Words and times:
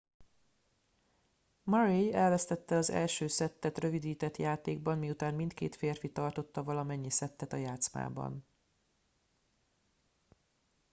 murray 1.63 2.13
elvesztette 2.13 2.75
az 2.75 2.89
első 2.89 3.27
szettet 3.27 3.77
rövidített 3.77 4.37
játékban 4.37 4.97
miután 4.97 5.33
mindkét 5.33 5.75
férfi 5.75 6.11
tartotta 6.11 6.63
valamennyi 6.63 7.09
szettet 7.09 7.53
a 7.53 7.57
játszmában 7.57 8.45